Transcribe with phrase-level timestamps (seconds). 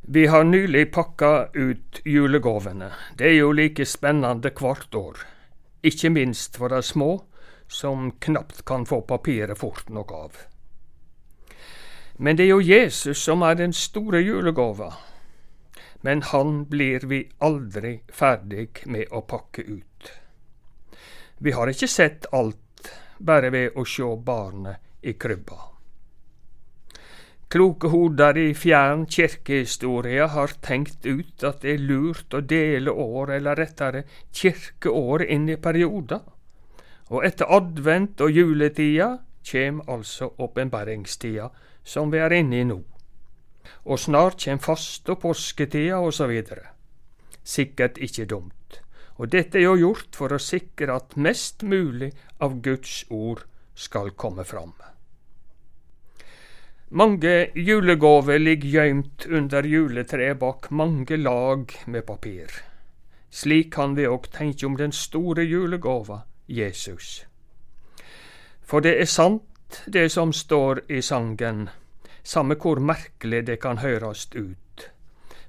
[0.00, 2.90] Vi har nylig pakka ut julegavene.
[3.18, 5.22] Det er jo like spennende hvert år.
[5.82, 7.24] Ikke minst for de små,
[7.68, 10.36] som knapt kan få papiret fort nok av.
[12.18, 14.92] Men det er jo Jesus som er den store julegava.
[16.00, 20.12] Men han blir vi aldri ferdig med å pakke ut.
[21.38, 25.75] Vi har ikke sett alt bare ved å sjå barnet i krybba.
[27.48, 33.36] Kloke hoder i fjern kirkehistorie har tenkt ut at det er lurt å dele år,
[33.36, 34.02] eller rettere
[34.34, 36.24] kirkeår, inn i perioder.
[37.14, 39.12] Og etter advent og juletida
[39.46, 41.46] kjem altså åpenbaringstida,
[41.86, 42.80] som vi er inne i nå.
[43.86, 46.34] Og snart kjem faste- og påsketida, osv.
[47.44, 48.80] Sikkert ikke dumt.
[49.22, 52.10] Og dette er jo gjort for å sikre at mest mulig
[52.42, 53.46] av Guds ord
[53.78, 54.74] skal komme fram.
[56.90, 62.46] Mange julegaver ligger gøymt under juletreet bak mange lag med papir.
[63.30, 67.26] Slik kan vi òg tenke om den store julegåva, Jesus.
[68.62, 71.68] For det er sant, det som står i sangen,
[72.22, 74.90] samme hvor merkelig det kan høres ut.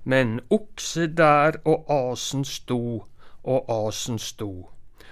[0.04, 3.06] Men okse der og asen sto,
[3.44, 4.72] og asen sto,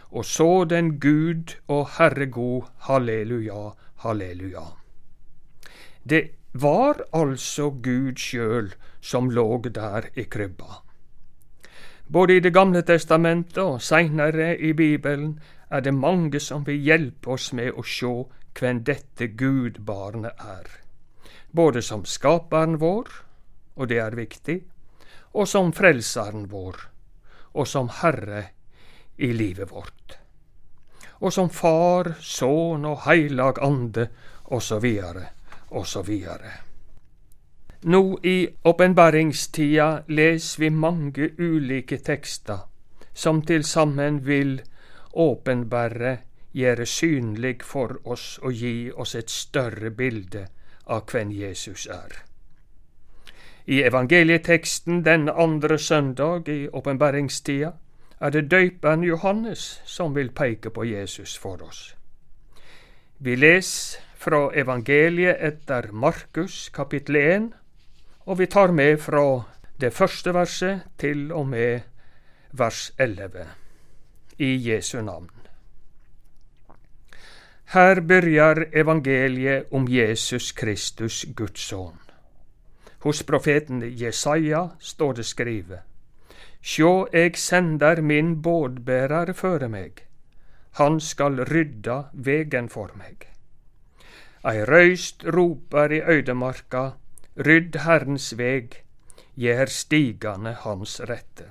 [0.09, 4.84] og så den Gud og Herre god, halleluja, halleluja.
[6.07, 8.67] Det var altså Gud sjøl
[9.01, 10.81] som låg der i krybba.
[12.07, 15.39] Både i Det gamle testamentet og seinere i Bibelen
[15.69, 18.13] er det mange som vil hjelpe oss med å sjå
[18.59, 20.67] hvem dette Gudbarnet er.
[21.51, 23.09] Både som skaperen vår,
[23.75, 24.59] og det er viktig,
[25.33, 26.77] og som frelseren vår,
[27.53, 28.43] og som Herre
[29.17, 30.19] i livet vårt.
[31.19, 34.07] Og som Far, Sønn og Heilag Ande,
[34.45, 34.85] osv
[35.69, 36.11] osv.
[37.81, 42.59] Nå i åpenbaringstida leser vi mange ulike tekster
[43.15, 44.61] som til sammen vil
[45.13, 46.17] åpenbære,
[46.55, 50.45] gjøre synlig for oss og gi oss et større bilde
[50.87, 52.13] av hvem Jesus er.
[53.67, 57.71] I evangelieteksten den andre søndag i åpenbaringstida
[58.19, 61.95] er det døyperen Johannes som vil peke på Jesus for oss.
[63.19, 67.43] Vi leser fra evangeliet etter Markus kapittel 1,
[68.25, 69.43] og vi tar med fra
[69.77, 71.83] det første verset til og med
[72.57, 73.45] vers 11,
[74.41, 75.29] i Jesu navn.
[77.75, 82.01] Her begynner evangeliet om Jesus Kristus, Guds sønn.
[83.05, 85.85] Hos profeten Jesaja står det skrevet.
[86.65, 90.01] Sjå, eg sender min bådbærer føre meg.
[90.81, 93.34] Han skal rydda vegen for meg.
[94.45, 96.91] Ei røyst roper i øydemarka,
[97.47, 98.75] rydd Herrens veg,
[99.33, 101.47] gjer stigane hans rette.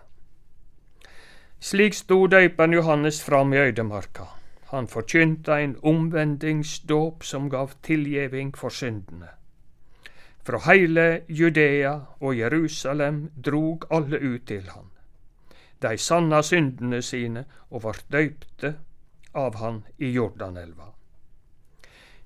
[1.59, 4.29] Slik sto døyperen Johannes fram i øydemarka.
[4.71, 9.35] Han forkynte ein omvendingsdåp som gav tilgjeving for syndene.
[10.45, 14.91] Fra heile Judea og Jerusalem drog alle ut til han.
[15.83, 18.77] De sanna syndene sine og vart døypte
[19.35, 20.94] av han i Jordanelva.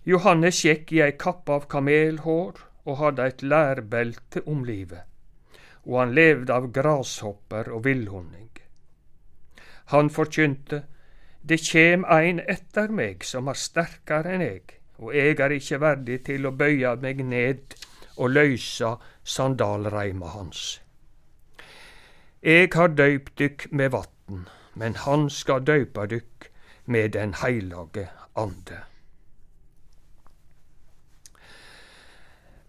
[0.08, 5.04] Johannes gikk i ei kappe av kamelhår og hadde et lærbelte om livet,
[5.84, 8.48] og han levde av grashopper og villhonning.
[9.92, 10.82] Han forkynte,
[11.48, 16.18] Det kjem ein etter meg som er sterkere enn eg, og eg er ikkje verdig
[16.24, 17.76] til å bøye meg ned
[18.16, 20.80] og løyse sandalreima hans.
[22.42, 26.50] Eg har døypt dykk med vatn, men han skal døypa dykk
[26.86, 28.86] med Den heilage ande.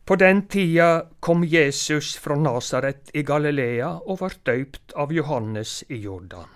[0.10, 6.00] På den tida kom Jesus fra Nasaret i Galilea og vart døypt av Johannes i
[6.02, 6.48] Jordan.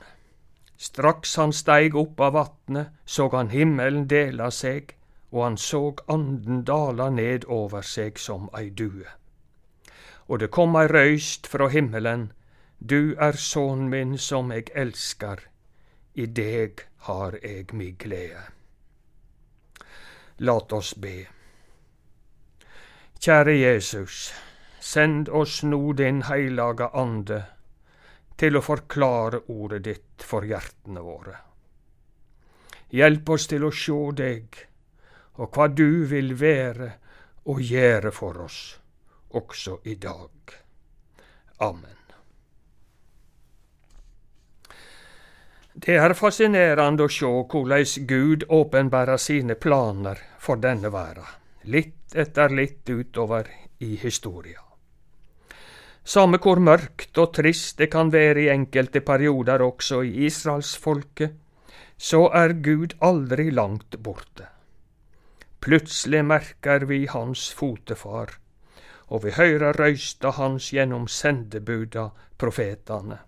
[0.82, 4.96] Straks han steig opp av vatnet, såg han himmelen dela seg,
[5.30, 9.06] og han såg anden dala ned over seg som ei due.
[10.26, 12.32] Og det kom ei røyst fra himmelen,
[12.82, 15.46] Du er sønnen min som eg elskar,
[16.16, 18.50] i deg har eg mi glede.
[20.40, 21.43] Lat oss be.
[23.24, 24.34] Kjære Jesus,
[24.80, 27.38] send oss nå Din heilaga Ande
[28.36, 31.36] til å forklare ordet ditt for hjertene våre.
[32.92, 34.58] Hjelp oss til å sjå deg
[35.40, 36.90] og hva du vil være
[37.54, 38.58] og gjøre for oss,
[39.40, 40.56] også i dag.
[41.64, 42.02] Amen.
[45.88, 52.50] Det er fascinerende å sjå korleis Gud åpenbærer sine planer for denne verda litt etter
[52.50, 53.48] litt utover
[53.80, 54.62] i historia.
[56.04, 61.38] Samme hvor mørkt og trist det kan være i enkelte perioder også i israelsfolket,
[61.98, 64.50] så er Gud aldri langt borte.
[65.64, 68.36] Plutselig merker vi hans fotefar,
[69.08, 73.22] og vi hører røysta hans gjennom sendebuda, profetene,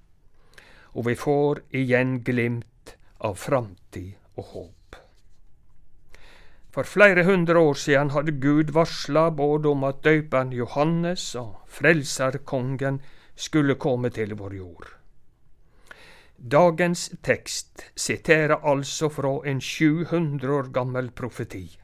[0.92, 4.85] og vi får igjen glimt av framtid og håp.
[6.76, 12.98] For flere hundre år siden hadde Gud varsla både om at døperen Johannes og frelserkongen
[13.36, 14.90] skulle komme til vår jord.
[16.36, 21.80] Dagens tekst siterer altså fra en 700 år gammel profeti.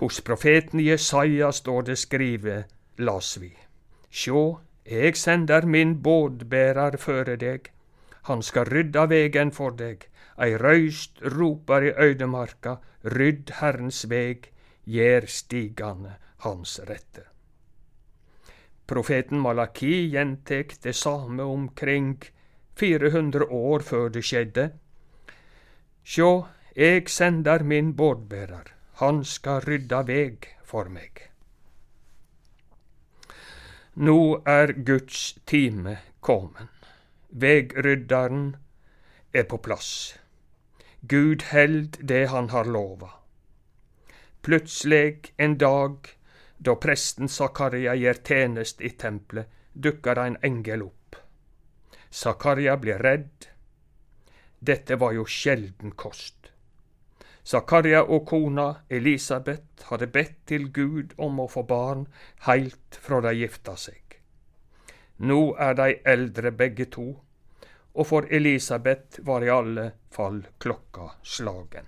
[0.00, 2.64] Hos profeten Jesaja står det skrevet,
[2.96, 3.52] las vi.
[4.10, 7.68] Sjå, eg sender min bådbærer føre deg,
[8.24, 10.08] han skal rydda vegen for deg,
[10.38, 14.50] ei røyst roper i øydemarka, rydd Herrens veg,
[14.84, 17.24] gjer stigane hans rette.
[18.86, 22.18] Profeten Malaki gjentek det samme omkring
[22.76, 24.70] 400 år før det skjedde.
[26.04, 26.46] Sjå,
[26.76, 31.30] eg sender min bådbærer, han skal rydda veg for meg.
[33.94, 36.68] Nå er Guds time kommen.
[37.30, 38.56] Vegrydderen
[39.32, 40.18] er på plass.
[41.06, 43.10] Gud held det han har lova.
[44.40, 46.08] Plutselig en dag,
[46.56, 51.16] da presten Zakaria gjer tjenest i tempelet, dukker ein engel opp.
[52.10, 53.48] Zakaria blir redd.
[54.60, 56.52] Dette var jo sjelden kost.
[57.44, 62.06] Zakaria og kona Elisabeth hadde bedt til Gud om å få barn
[62.46, 64.00] heilt fra de gifta seg.
[65.18, 67.10] Nå er de eldre begge to,
[67.94, 71.86] og for Elisabeth var i alle fall klokka slagen.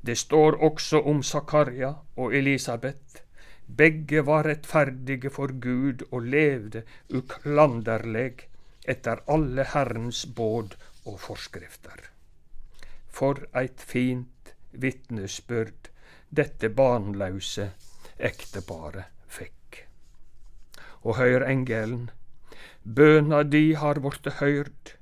[0.00, 3.22] Det står også om Zakaria og Elisabeth.
[3.66, 8.46] Begge var rettferdige for Gud og levde uklanderleg
[8.88, 12.08] etter alle Herrens båd og forskrifter.
[13.08, 15.90] For eit fint vitnesbyrd
[16.30, 17.70] dette barnlause
[18.18, 19.84] ekteparet fikk.
[21.02, 22.08] Og hør engelen,
[22.94, 24.94] Bøna di har vorte høyrd.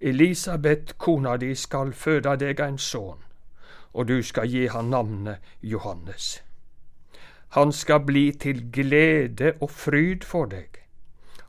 [0.00, 3.20] Elisabeth, kona di, skal føda deg ein sønn,
[3.92, 6.40] og du skal gi han navnet Johannes.
[7.52, 10.80] Han skal bli til glede og fryd for deg,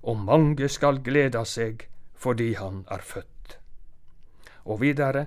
[0.03, 3.57] og mange skal glede seg fordi han er født.
[4.65, 5.25] Og videre,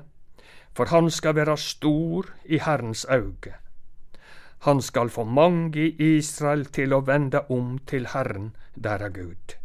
[0.76, 3.56] for han skal være stor i Herrens auge.
[4.68, 9.56] Han skal få mange i Israel til å vende om til Herren, der er Gud.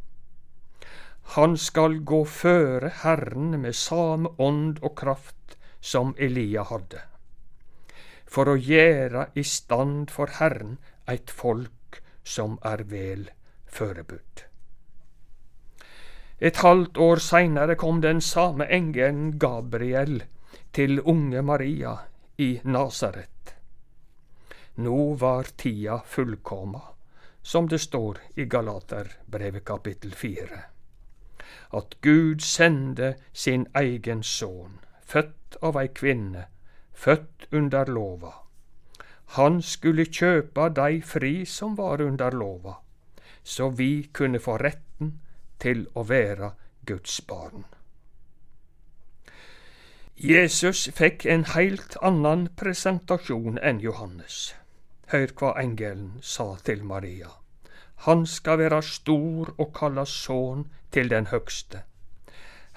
[1.32, 7.00] Han skal gå føre Herren med same ånd og kraft som Elia hadde,
[8.28, 10.74] for å gjera i stand for Herren
[11.14, 13.30] eit folk som er vel
[13.78, 14.44] førebudd.
[16.44, 20.26] Et halvt år seinere kom den same engelen Gabriel
[20.76, 21.96] til unge Maria
[22.44, 23.56] i Nasaret.
[24.84, 26.84] Nå var tida fullkomma,
[27.42, 30.66] som det står i Galaterbrevet kapittel fire
[31.74, 36.46] at Gud sende sin egen sønn, født av ei kvinne,
[36.94, 38.34] født under lova.
[39.38, 42.76] Han skulle kjøpa dei fri som var under lova,
[43.44, 45.20] så vi kunne få retten
[45.60, 46.52] til å være
[46.86, 47.64] Guds barn.
[50.22, 54.52] Jesus fikk en heilt annan presentasjon enn Johannes.
[55.10, 57.32] Hør hva engelen sa til Maria.
[58.06, 61.82] Han skal være stor og kalles sønn til den høgste.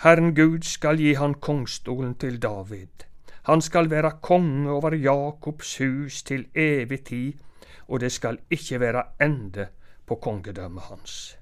[0.02, 3.06] Herren Gud skal gi han kongstolen til David.
[3.44, 7.32] Han skal være konge over Jakobs hus til evig tid,
[7.88, 9.66] og det skal ikke være ende
[10.06, 11.38] på kongedømmet hans.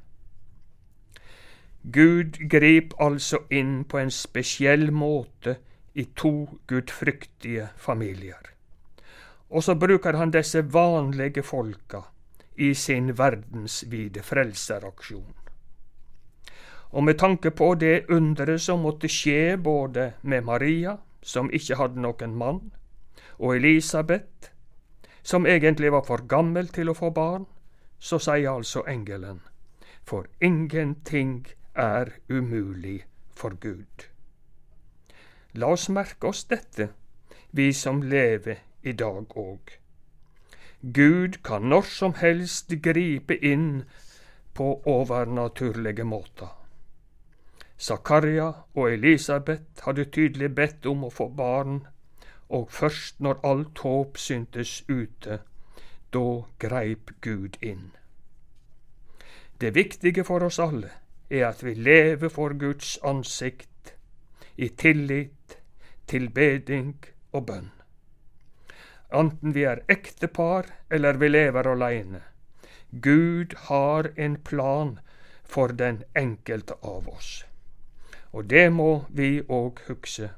[1.83, 5.57] Gud grep altså inn på en spesiell måte
[5.95, 8.52] i to gudfryktige familier.
[9.50, 12.00] Og så bruker han disse vanlige folka
[12.57, 15.42] i sin verdensvide frelseraksjon.
[16.93, 22.01] Og med tanke på det underet som måtte skje både med Maria, som ikke hadde
[22.05, 22.73] noen mann,
[23.39, 24.53] og Elisabeth,
[25.23, 27.47] som egentlig var for gammel til å få barn,
[27.99, 29.41] så sier altså engelen,
[30.05, 34.09] for ingenting er umulig for Gud.
[35.55, 36.89] La oss merke oss dette,
[37.51, 39.79] vi som lever i dag òg.
[40.83, 43.85] Gud kan når som helst gripe inn
[44.55, 46.62] på overnaturlige måter.
[47.83, 51.81] Zakaria og Elisabeth hadde tydelig bedt om å få barn,
[52.49, 55.41] og først når alt håp syntes ute,
[56.15, 56.27] da
[56.62, 57.91] greip Gud inn.
[59.59, 60.93] Det viktige for oss alle
[61.31, 63.95] er at vi lever for Guds ansikt
[64.57, 65.59] i tillit,
[66.07, 66.97] tilbeding
[67.33, 67.71] og bønn.
[69.12, 72.23] Enten vi er ektepar eller vi lever alene.
[72.93, 75.01] Gud har en plan
[75.45, 77.41] for den enkelte av oss.
[78.33, 80.31] Og det må vi òg huske.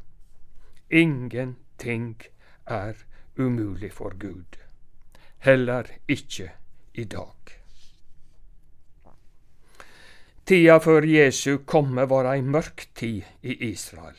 [0.91, 2.23] Ingenting
[2.67, 2.95] er
[3.39, 4.59] umulig for Gud.
[5.39, 6.51] Heller ikke
[6.95, 7.55] i dag.
[10.45, 14.19] Tida før Jesu komme var ei mørk tid i Israel.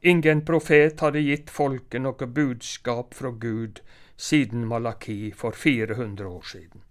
[0.00, 3.82] Ingen profet hadde gitt folket noe budskap fra Gud
[4.16, 6.84] siden Malaki for 400 år siden.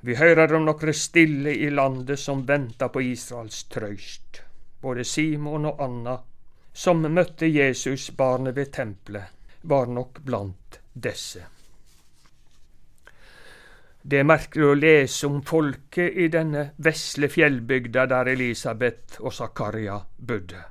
[0.00, 4.42] Vi hører om nokre stille i landet som venta på Israels trøyst.
[4.80, 6.18] Både Simon og Anna,
[6.72, 11.42] som møtte Jesus barnet ved tempelet, var nok blant disse.
[14.02, 19.98] Det er merkelig å lese om folket i denne vesle fjellbygda der Elisabeth og Zakaria
[20.16, 20.62] bodde.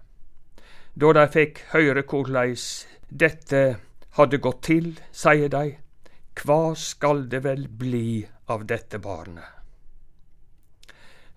[0.95, 3.61] Da de fikk høre korleis dette
[4.17, 5.75] hadde gått til, sier de,
[6.43, 9.57] hva skal det vel bli av dette barnet.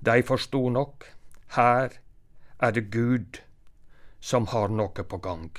[0.01, 1.05] De forsto nok,
[1.57, 1.99] her
[2.61, 3.41] er det Gud
[4.21, 5.51] som har noe på gang.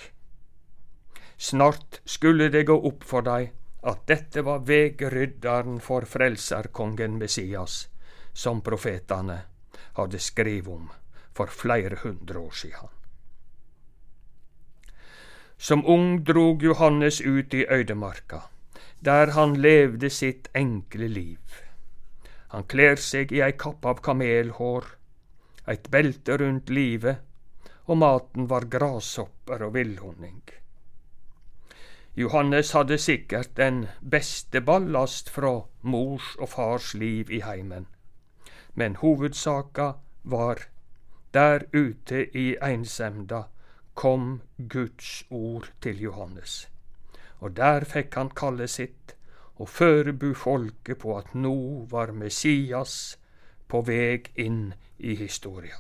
[1.37, 7.87] Snart skulle det gå opp for dei at dette var vegrydderen for frelserkongen Messias,
[8.33, 9.39] som profetene
[9.97, 10.89] hadde skrevet om
[11.33, 12.89] for flere hundre år siden.
[15.57, 18.41] Som ung drog Johannes ut i øydemarka
[19.01, 21.61] der han levde sitt enkle liv.
[22.53, 24.85] Han kler seg i ei kappe av kamelhår,
[25.71, 27.21] eit belte rundt livet,
[27.89, 30.41] og maten var grashopper og villhonning.
[32.15, 37.87] Johannes hadde sikkert den beste ballast fra mors og fars liv i heimen,
[38.75, 39.93] men hovedsaka
[40.23, 40.67] var
[41.33, 43.45] der ute i einsemda
[43.95, 46.67] kom Guds ord til Johannes
[47.41, 49.15] og der fikk han kallet sitt
[49.61, 51.55] og førebu folket på at nå
[51.91, 53.17] var Messias
[53.69, 55.77] på veg inn i historia.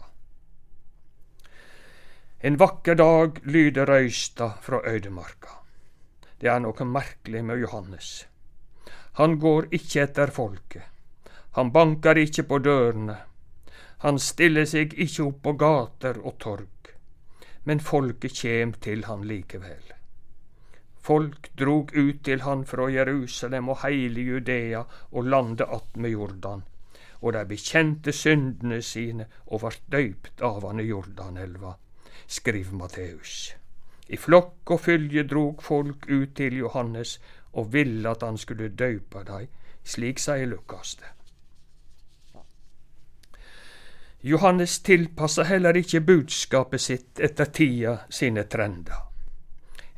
[2.41, 5.59] En vakker dag lyder røysta fra øydemarka.
[6.41, 8.25] Det er noe merkelig med Johannes.
[9.19, 10.87] Han går ikke etter folket.
[11.57, 13.17] Han banker ikke på dørene.
[14.01, 16.93] Han stiller seg ikke opp på gater og torg.
[17.69, 20.00] Men folket kjem til han likevel.
[21.01, 26.61] Folk drog ut til han fra Jerusalem og heile Judea og landet attmed Jordan,
[27.21, 31.73] og de bekjente syndene sine og vart døypt av han i Jordanelva,
[32.27, 33.55] skriver Matteus.
[34.07, 37.17] I flokk og fylje drog folk ut til Johannes
[37.53, 39.45] og ville at han skulle døype dei,
[39.83, 41.13] slik sier Lukas det.
[44.21, 49.10] Johannes tilpassa heller ikke budskapet sitt etter tida sine trender.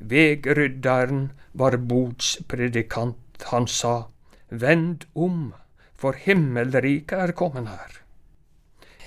[0.10, 3.44] Vegrydderen var bodspredikant.
[3.52, 4.04] Han sa,
[4.50, 5.54] Vend om,
[5.96, 8.02] for himmelriket er kommet nær.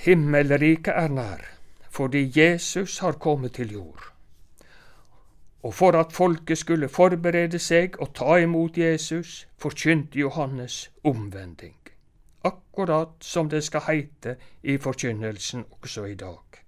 [0.07, 1.45] Himmelriket er nær,
[1.91, 4.09] fordi Jesus har kommet til jord.
[5.63, 11.77] Og for at folket skulle forberede seg og ta imot Jesus, forkynte Johannes omvending.
[12.45, 16.63] Akkurat som det skal heite i forkynnelsen også i dag.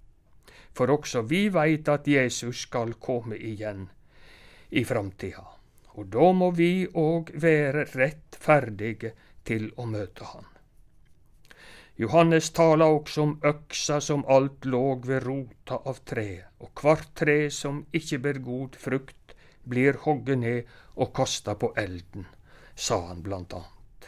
[0.73, 3.89] For også vi veit at Jesus skal komme igjen
[4.69, 5.45] i framtida.
[5.97, 9.13] Og da må vi òg være rettferdige
[9.45, 10.45] til å møte Han.
[11.99, 17.49] Johannes taler også om øksa som alt låg ved rota av treet, og hvert tre
[17.51, 19.33] som ikke ber god frukt,
[19.67, 22.29] blir hogget ned og kasta på elden,
[22.75, 24.07] sa han blant annet.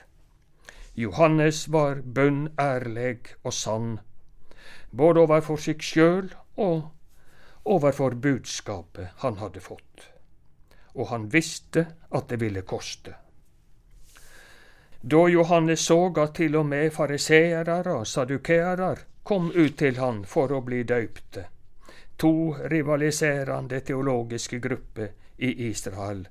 [0.95, 3.99] Johannes var bønn ærleg og sann,
[4.91, 6.87] både overfor seg sjøl og
[7.67, 10.10] overfor budskapet han hadde fått
[10.93, 13.13] og han visste at det ville koste.
[15.01, 18.91] Da Johannes så at til og med fariseere og sadukeere
[19.24, 21.48] kom ut til han for å bli døypte,
[22.17, 25.10] to rivaliserende teologiske grupper
[25.41, 26.27] i Israel,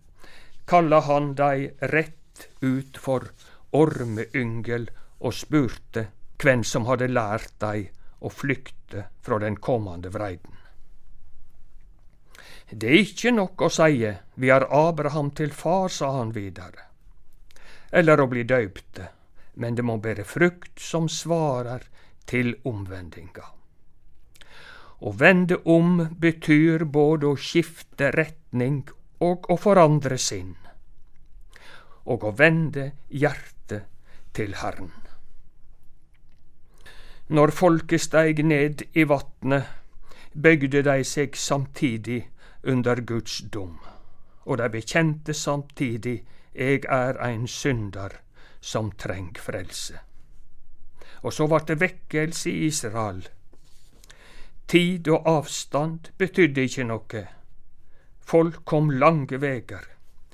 [0.70, 3.26] kalla han dei rett ut for
[3.74, 4.86] ormeyngel
[5.18, 6.06] og spurte
[6.40, 7.88] hvem som hadde lært dei
[8.20, 10.59] å flykte fra den kommende vreiden.
[12.70, 16.86] Det er ikke nok å seie vi har Abraham til far, sa han videre,
[17.90, 19.08] eller å bli døypte,
[19.58, 21.82] men det må bære frukt som svarer
[22.30, 23.48] til omvendinga.
[25.02, 28.84] Å vende om betyr både å skifte retning
[29.18, 30.54] og å forandre sinn,
[32.06, 33.88] og å vende hjertet
[34.36, 34.92] til Herren.
[37.34, 39.66] Når folket steig ned i vatnet,
[40.34, 42.28] bygde de seg samtidig
[42.62, 43.78] under Guds dom,
[44.44, 46.20] og de bekjente samtidig
[46.54, 48.20] eg er ein synder
[48.60, 49.98] som treng frelse.
[51.22, 53.28] Og så vart det vekkelse i Israel.
[54.66, 57.24] Tid og avstand betydde ikkje noe.
[58.20, 59.84] Folk kom lange veger.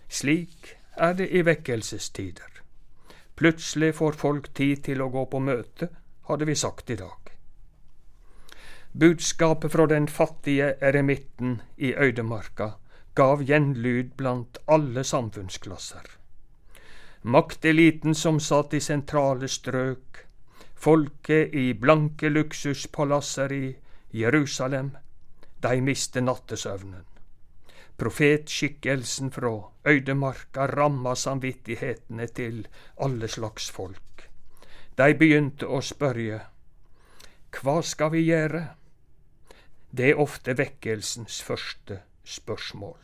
[0.09, 2.63] Slik er det i vekkelsestider.
[3.37, 5.89] Plutselig får folk tid til å gå på møte
[6.29, 7.36] hadde vi sagt i dag.
[8.99, 12.71] Budskapet fra den fattige eremitten i øydemarka
[13.15, 16.07] gav gjenlyd blant alle samfunnsklasser.
[17.23, 20.23] Makteliten som satt i sentrale strøk,
[20.75, 23.77] folket i blanke luksuspalasser i
[24.15, 24.91] Jerusalem,
[25.63, 27.05] de miste nattesøvnen.
[27.99, 29.53] Profetskikkelsen fra
[29.87, 34.29] øydemarka ramma samvittighetene til alle slags folk.
[34.99, 36.41] De begynte å spørje,
[37.61, 38.67] Hva skal vi gjøre?
[39.91, 42.99] Det er ofte vekkelsens første spørsmål.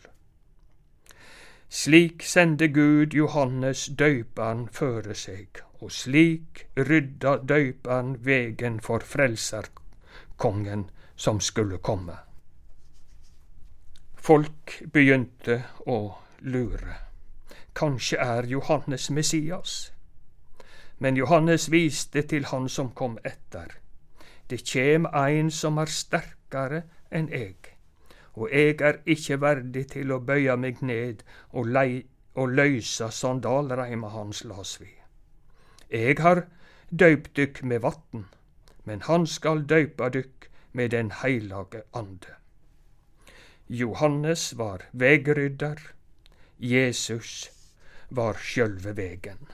[1.73, 11.41] Slik sendte Gud Johannes døyperen føre seg, og slik rydda døyperen vegen for frelserkongen som
[11.41, 12.19] skulle komme.
[14.17, 15.97] Folk begynte å
[16.45, 16.99] lure.
[17.75, 19.93] Kanskje er Johannes Messias?
[20.99, 23.79] Men Johannes viste til han som kom etter.
[24.51, 25.91] Det kjem ein som er
[26.53, 27.73] sterkare enn eg,
[28.37, 32.05] og eg er ikkje verdig til å bøye meg ned og, lei,
[32.35, 34.93] og løysa sandalreima hans, las vi.
[35.91, 36.47] Eg har
[36.91, 38.27] døypt dykk med vatn,
[38.85, 42.37] men han skal døype dykk med Den heilage ande.
[43.69, 45.79] Johannes var vegrydder,
[46.59, 47.51] Jesus
[48.11, 49.49] var sjølve vegen.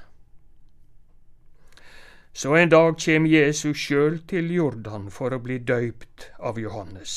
[2.39, 7.15] Så en dag kjem Jesus sjøl til Jordan for å bli døypt av Johannes.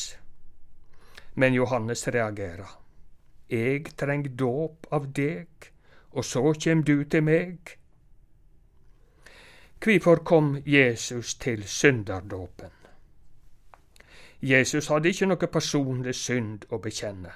[1.38, 2.72] Men Johannes reagerer.
[3.54, 5.68] Eg treng dåp av deg,
[6.18, 7.76] og så kjem du til meg.
[9.86, 12.74] Kvifor kom Jesus til synderdåpen?
[14.42, 17.36] Jesus hadde ikke noe personlig synd å bekjenne,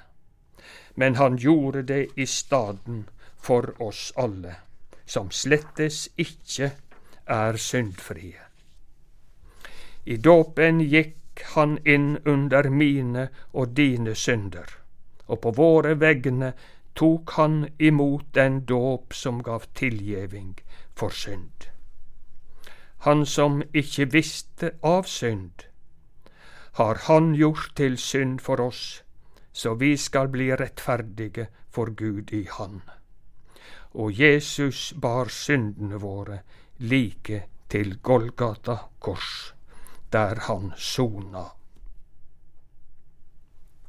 [0.98, 3.04] men han gjorde det i staden
[3.38, 4.56] for oss alle,
[5.06, 6.72] som slettes ikke
[7.26, 8.40] er syndfrie.
[10.04, 14.66] I dåpen gikk han inn under mine og dine synder,
[15.26, 16.52] og på våre vegne
[16.94, 20.54] tok han imot den dåp som gav tilgjeving
[20.94, 21.66] for synd.
[23.06, 25.66] Han som ikke visste av synd,
[26.76, 29.02] har han gjort til synd for oss,
[29.52, 32.82] så vi skal bli rettferdige for Gud i Han.
[33.94, 36.42] Og Jesus bar syndene våre
[36.78, 39.54] like til Golgata kors,
[40.12, 41.44] der han sona.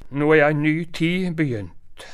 [0.09, 2.05] Nå er ei ny tid begynt.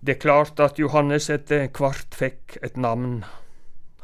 [0.00, 3.24] Det er klart at Johannes etter kvart fikk et navn.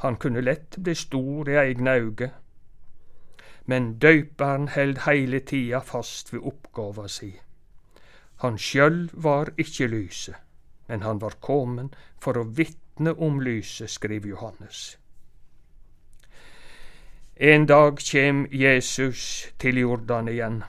[0.00, 2.30] Han kunne lett bli stor i egne auge.
[3.66, 7.34] Men døyperen held heile tida fast ved oppgåva si.
[8.40, 10.36] Han sjøl var ikkje lyset,
[10.88, 14.98] men han var kommen for å vitne vitne om lyset, skriver Johannes.
[17.36, 20.62] En dag kjem Jesus til Jordan igjen,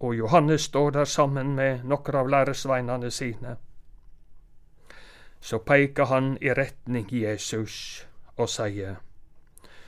[0.00, 3.56] og Johannes står der sammen med noen av læresveinene sine.
[5.40, 8.06] Så peker han i retning Jesus
[8.36, 8.96] og sier,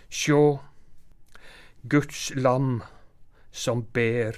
[0.09, 0.61] Sjå,
[1.83, 2.83] Guds lam
[3.51, 4.37] som ber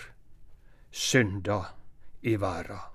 [0.90, 1.64] synda
[2.22, 2.90] i verda.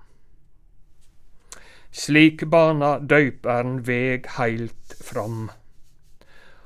[1.95, 5.45] Slik bana døyperen veg heilt fram,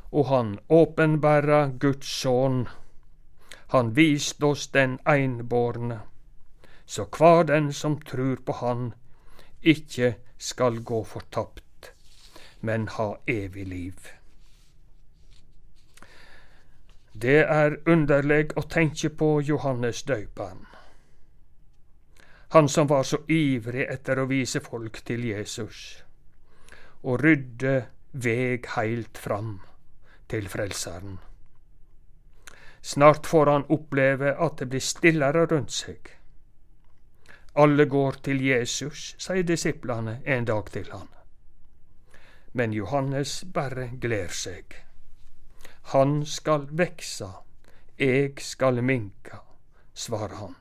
[0.09, 2.63] og han åpenbæra Guds sønn.
[3.73, 5.99] Han viste oss den einbårne,
[6.85, 8.89] så kvar den som trur på Han,
[9.61, 11.91] ikkje skal gå fortapt,
[12.61, 14.09] men ha evig liv.
[17.13, 20.65] Det er underleg å tenke på Johannes døyperen
[22.51, 26.03] han som var så ivrig etter å vise folk til Jesus,
[27.05, 27.73] og rydde
[28.11, 29.59] veg heilt fram
[30.29, 31.19] til Frelseren.
[32.81, 36.09] Snart får han oppleve at det blir stillere rundt seg.
[37.53, 41.09] Alle går til Jesus, sier disiplene en dag til han.
[42.53, 44.73] Men Johannes bare gler seg.
[45.93, 47.29] Han skal veksa,
[47.97, 49.43] eg skal minka,
[49.93, 50.58] svarer han.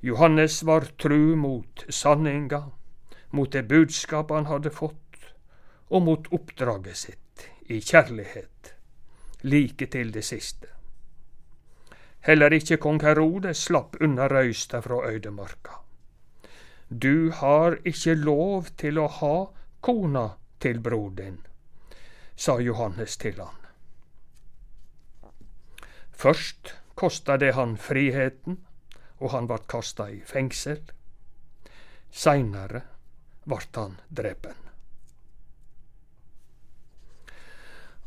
[0.00, 2.70] Johannes var tru mot sanninga,
[3.30, 5.32] mot det budskapet han hadde fått,
[5.88, 8.74] og mot oppdraget sitt i kjærlighet.
[9.42, 10.66] like til det siste.
[12.20, 15.78] Heller ikke kong Herodes slapp unna røysta fra øydemarka.
[16.90, 19.46] Du har ikke lov til å ha
[19.80, 21.38] kona til bror din,
[22.36, 23.54] sa Johannes til han.
[26.12, 28.58] Først kosta det han friheten,
[29.18, 30.80] og han vart kasta i fengsel.
[32.10, 32.82] Seinare
[33.44, 34.54] vart han drepen.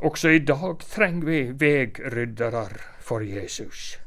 [0.02, 4.00] Også i dag treng vi vegryddarar for Jesus.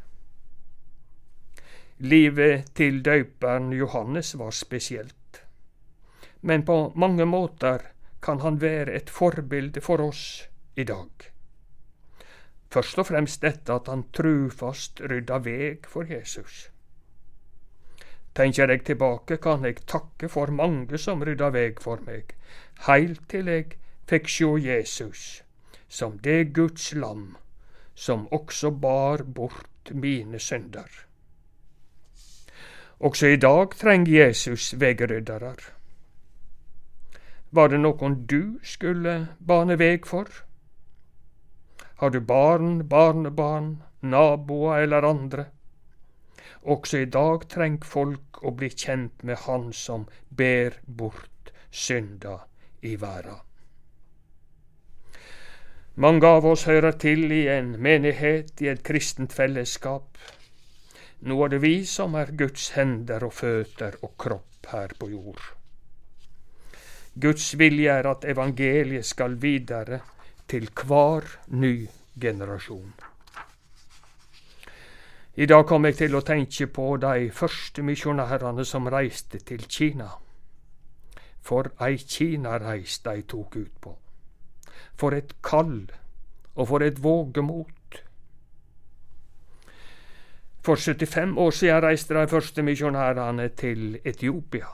[2.03, 5.45] Livet til døyperen Johannes var spesielt,
[6.40, 7.87] men på mange måter
[8.23, 11.31] kan han være et forbilde for oss i dag.
[12.75, 16.73] Først og fremst dette at han trufast rydda veg for Jesus.
[18.35, 22.35] Tenker jeg tilbake, kan jeg takke for mange som rydda veg for meg,
[22.88, 23.77] heilt til jeg
[24.11, 25.44] fikk sjå Jesus
[25.94, 27.37] som det Guds lam
[27.94, 30.88] som også bar bort mine synder.
[32.99, 35.61] Også i dag treng Jesus vegryddarar.
[37.51, 40.27] Var det noen du skulle bane veg for?
[42.03, 45.47] Har du barn, barnebarn, naboer eller andre?
[46.62, 52.38] Også i dag trenger folk å bli kjent med Han som ber bort synda
[52.83, 53.40] i verda.
[55.94, 60.18] Mange av oss hører til i en menighet, i et kristent fellesskap.
[61.22, 65.44] Nå er det vi som er Guds hender og føtter og kropp her på jord.
[67.14, 70.00] Guds vilje er at evangeliet skal videre
[70.50, 71.87] til hver ny
[72.20, 73.13] generasjon.
[75.37, 80.07] I dag kom jeg til å tenke på de første misjonærene som reiste til Kina.
[81.42, 83.97] For ei Kina-reis de tok ut på.
[84.94, 85.88] For et kall,
[86.55, 87.99] og for et vågemot.
[90.62, 94.70] For 75 år siden reiste de første misjonærene til Etiopia.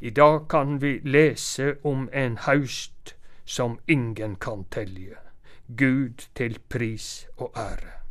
[0.00, 5.18] I dag kan vi lese om en haust som ingen kan telje.
[5.66, 8.03] Gud til pris og ære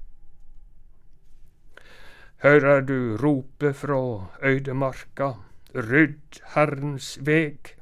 [2.43, 5.33] høyrer du rope fra øydemarka,
[5.75, 7.77] rydd Herrens veg.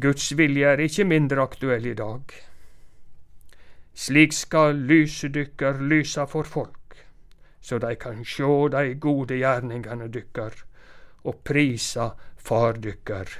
[0.00, 2.34] Guds vilje er ikke mindre aktuell i dag.
[3.94, 6.98] Slik skal lyset dykkar lysa for folk,
[7.60, 10.60] så de kan sjå de gode gjerningane dykkar
[11.24, 12.10] og prisa
[12.44, 13.30] Far dykkar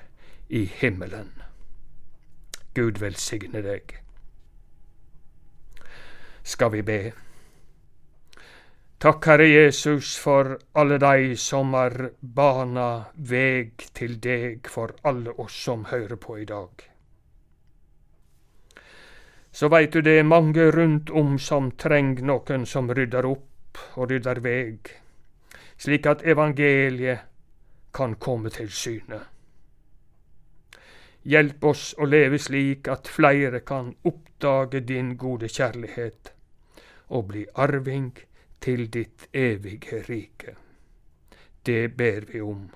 [0.48, 1.28] i himmelen.
[2.74, 3.98] Gud velsigne deg.
[6.42, 7.23] Skal vi be?
[9.04, 12.86] Takk, Herre Jesus, for alle de som har bana
[13.28, 16.86] veg til deg for alle oss som hører på i dag.
[19.52, 24.08] Så veit du det er mange rundt om som treng noen som rydder opp og
[24.08, 24.94] rydder veg,
[25.76, 27.28] slik at evangeliet
[27.92, 29.22] kan komme til syne.
[31.28, 36.38] Hjelp oss å leve slik at flere kan oppdage din gode kjærlighet
[37.10, 38.14] og bli arving
[38.64, 40.54] til ditt evige rike.
[41.66, 42.70] Det ber vi om.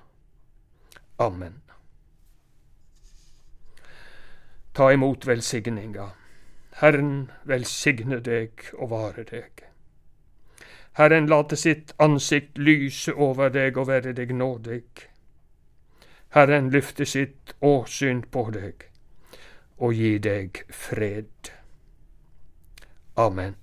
[1.19, 1.61] Amen.
[4.73, 6.09] Ta imot velsigninga.
[6.81, 9.65] Herren velsigne deg og vare deg.
[10.99, 14.83] Herren late sitt ansikt lyse over deg og være deg nådig.
[16.37, 18.85] Herren løfte sitt åsyn på deg
[19.79, 21.51] og gi deg fred.
[23.17, 23.57] Amen.